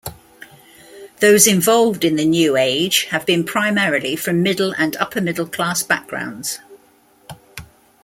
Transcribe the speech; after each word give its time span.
Those 1.19 1.45
involved 1.45 2.03
in 2.03 2.15
the 2.15 2.25
New 2.25 2.57
Age 2.57 3.03
have 3.11 3.23
been 3.23 3.43
primarily 3.43 4.15
from 4.15 4.41
middle 4.41 4.71
and 4.71 4.95
upper-middle-class 4.95 5.83
backgrounds. 5.83 6.57